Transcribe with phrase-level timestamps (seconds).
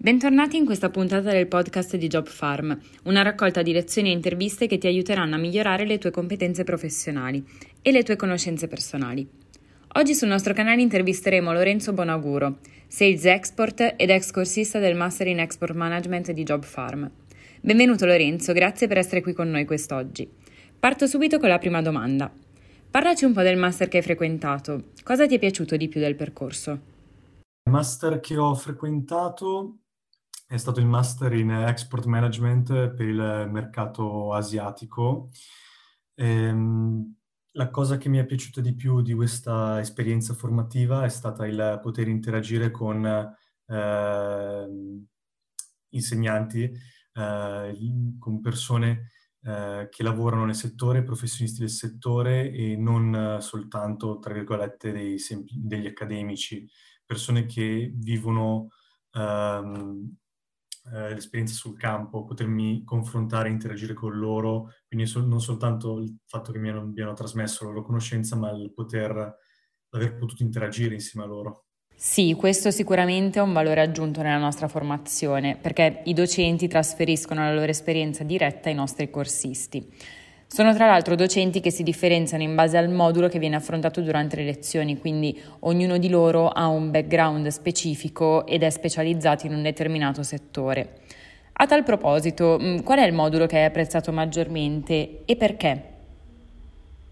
[0.00, 4.68] Bentornati in questa puntata del podcast di Job Farm, una raccolta di lezioni e interviste
[4.68, 7.44] che ti aiuteranno a migliorare le tue competenze professionali
[7.82, 9.28] e le tue conoscenze personali.
[9.94, 15.40] Oggi sul nostro canale intervisteremo Lorenzo Bonaguro, Sales Export ed ex corsista del Master in
[15.40, 17.10] Export Management di Job Farm.
[17.60, 20.30] Benvenuto Lorenzo, grazie per essere qui con noi quest'oggi.
[20.78, 22.32] Parto subito con la prima domanda.
[22.88, 24.90] Parlaci un po' del master che hai frequentato.
[25.02, 26.70] Cosa ti è piaciuto di più del percorso?
[27.64, 29.78] Il master che ho frequentato
[30.48, 35.28] è stato il master in export management per il mercato asiatico.
[36.14, 37.16] Ehm,
[37.52, 41.80] la cosa che mi è piaciuta di più di questa esperienza formativa è stata il
[41.82, 43.04] poter interagire con
[43.66, 44.68] eh,
[45.90, 46.62] insegnanti,
[47.12, 47.76] eh,
[48.18, 49.10] con persone
[49.42, 55.18] eh, che lavorano nel settore, professionisti del settore e non soltanto, tra virgolette, dei,
[55.50, 56.66] degli accademici,
[57.04, 58.68] persone che vivono
[59.12, 60.16] ehm,
[60.92, 66.52] eh, l'esperienza sul campo, potermi confrontare, interagire con loro, quindi so- non soltanto il fatto
[66.52, 69.36] che mi abbiano, abbiano trasmesso la loro conoscenza, ma il poter
[69.90, 71.64] aver potuto interagire insieme a loro.
[71.94, 77.52] Sì, questo sicuramente è un valore aggiunto nella nostra formazione, perché i docenti trasferiscono la
[77.52, 79.84] loro esperienza diretta ai nostri corsisti.
[80.50, 84.36] Sono tra l'altro docenti che si differenziano in base al modulo che viene affrontato durante
[84.36, 89.62] le lezioni, quindi ognuno di loro ha un background specifico ed è specializzato in un
[89.62, 91.00] determinato settore.
[91.52, 95.96] A tal proposito, mm, qual è il modulo che hai apprezzato maggiormente e perché?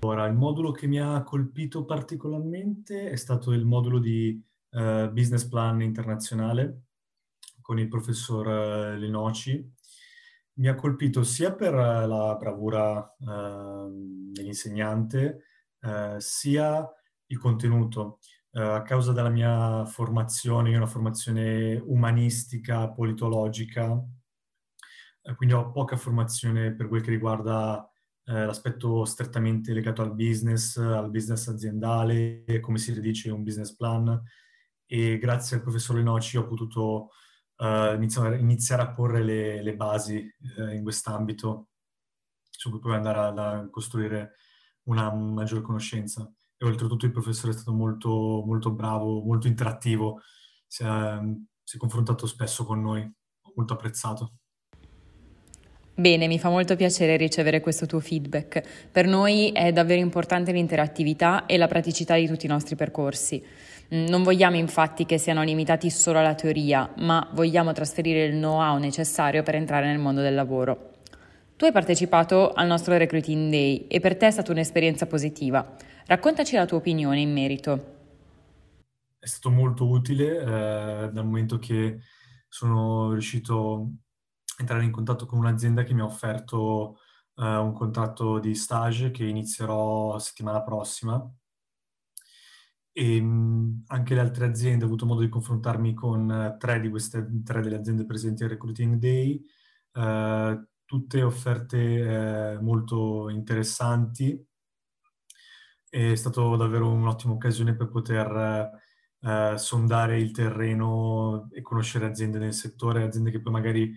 [0.00, 5.44] Allora, il modulo che mi ha colpito particolarmente è stato il modulo di uh, Business
[5.44, 6.84] Plan internazionale
[7.60, 9.74] con il professor uh, Lenoci
[10.58, 13.88] mi ha colpito sia per la bravura eh,
[14.32, 15.44] dell'insegnante,
[15.80, 16.88] eh, sia
[17.26, 18.18] il contenuto.
[18.52, 24.02] Eh, a causa della mia formazione, io ho una formazione umanistica, politologica,
[25.22, 27.86] eh, quindi ho poca formazione per quel che riguarda
[28.24, 34.22] eh, l'aspetto strettamente legato al business, al business aziendale, come si dice un business plan.
[34.86, 37.10] E grazie al professor Lenoci ho potuto
[37.58, 40.16] uh, iniziare, iniziare, a porre le, le basi
[40.58, 41.68] uh, in quest'ambito
[42.50, 44.34] su cui poi andare a, a, costruire
[44.84, 46.30] una maggiore conoscenza.
[46.56, 50.20] E oltretutto il professore è stato molto, molto bravo, molto interattivo,
[50.66, 51.18] si è,
[51.62, 53.10] si è confrontato spesso con noi,
[53.54, 54.36] molto apprezzato.
[55.98, 58.90] Bene, mi fa molto piacere ricevere questo tuo feedback.
[58.92, 63.42] Per noi è davvero importante l'interattività e la praticità di tutti i nostri percorsi.
[63.94, 68.76] Mm, non vogliamo infatti che siano limitati solo alla teoria, ma vogliamo trasferire il know-how
[68.76, 70.90] necessario per entrare nel mondo del lavoro.
[71.56, 75.76] Tu hai partecipato al nostro Recruiting Day e per te è stata un'esperienza positiva.
[76.04, 77.94] Raccontaci la tua opinione in merito.
[79.18, 82.00] È stato molto utile eh, dal momento che
[82.48, 83.92] sono riuscito
[84.56, 86.98] entrare in contatto con un'azienda che mi ha offerto
[87.36, 91.30] eh, un contratto di stage che inizierò settimana prossima
[92.98, 96.88] e ehm, anche le altre aziende, ho avuto modo di confrontarmi con eh, tre di
[96.88, 99.44] queste, tre delle aziende presenti al Recruiting Day,
[99.92, 104.42] eh, tutte offerte molto interessanti.
[105.88, 108.84] È stata davvero un'ottima occasione per poter
[109.56, 113.92] sondare il terreno e conoscere aziende nel settore, aziende che poi magari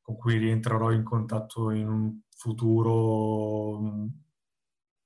[0.00, 4.06] con cui rientrerò in contatto in un futuro mm,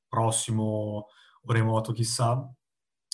[0.08, 1.06] prossimo
[1.42, 2.48] o remoto, chissà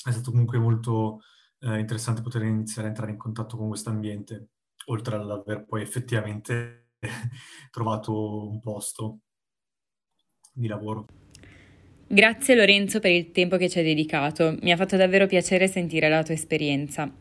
[0.03, 1.21] è stato comunque molto
[1.61, 4.49] eh, interessante poter iniziare a entrare in contatto con questo ambiente,
[4.87, 6.93] oltre ad aver poi effettivamente
[7.71, 9.21] trovato un posto
[10.53, 11.07] di lavoro.
[12.07, 16.09] Grazie Lorenzo per il tempo che ci hai dedicato, mi ha fatto davvero piacere sentire
[16.09, 17.13] la tua esperienza.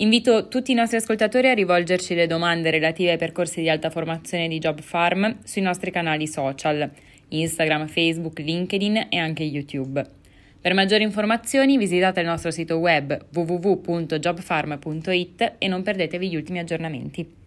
[0.00, 4.48] Invito tutti i nostri ascoltatori a rivolgerci le domande relative ai percorsi di alta formazione
[4.48, 6.90] di Job Farm sui nostri canali social,
[7.28, 10.02] Instagram, Facebook, LinkedIn e anche YouTube.
[10.58, 17.39] Per maggiori informazioni visitate il nostro sito web www.jobfarm.it e non perdetevi gli ultimi aggiornamenti.